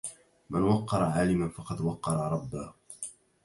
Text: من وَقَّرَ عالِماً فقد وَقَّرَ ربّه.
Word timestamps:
من 0.49 0.61
وَقَّرَ 0.61 1.03
عالِماً 1.03 1.49
فقد 1.49 1.81
وَقَّرَ 1.81 2.17
ربّه. 2.31 2.73